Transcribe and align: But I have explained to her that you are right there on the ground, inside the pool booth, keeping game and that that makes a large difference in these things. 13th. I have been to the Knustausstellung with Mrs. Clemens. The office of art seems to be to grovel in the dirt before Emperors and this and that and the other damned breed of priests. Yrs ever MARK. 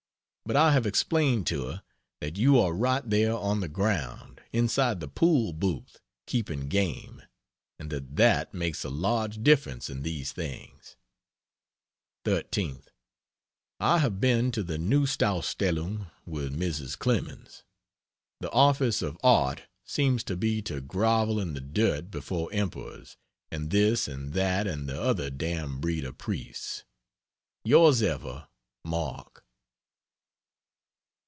But 0.43 0.57
I 0.57 0.73
have 0.73 0.85
explained 0.85 1.47
to 1.47 1.67
her 1.67 1.81
that 2.19 2.37
you 2.37 2.59
are 2.59 2.73
right 2.73 3.09
there 3.09 3.31
on 3.33 3.61
the 3.61 3.69
ground, 3.69 4.41
inside 4.51 4.99
the 4.99 5.07
pool 5.07 5.53
booth, 5.53 6.01
keeping 6.25 6.67
game 6.67 7.21
and 7.79 7.89
that 7.89 8.17
that 8.17 8.53
makes 8.53 8.83
a 8.83 8.89
large 8.89 9.41
difference 9.43 9.89
in 9.89 10.01
these 10.01 10.33
things. 10.33 10.97
13th. 12.25 12.87
I 13.79 13.99
have 13.99 14.19
been 14.19 14.51
to 14.51 14.61
the 14.61 14.75
Knustausstellung 14.77 16.11
with 16.25 16.53
Mrs. 16.59 16.99
Clemens. 16.99 17.63
The 18.41 18.51
office 18.51 19.01
of 19.01 19.17
art 19.23 19.61
seems 19.85 20.21
to 20.25 20.35
be 20.35 20.61
to 20.63 20.81
grovel 20.81 21.39
in 21.39 21.53
the 21.53 21.61
dirt 21.61 22.11
before 22.11 22.49
Emperors 22.51 23.15
and 23.51 23.69
this 23.71 24.05
and 24.05 24.33
that 24.33 24.67
and 24.67 24.89
the 24.89 25.01
other 25.01 25.29
damned 25.29 25.79
breed 25.79 26.03
of 26.03 26.17
priests. 26.17 26.83
Yrs 27.65 28.03
ever 28.03 28.49
MARK. 28.83 29.45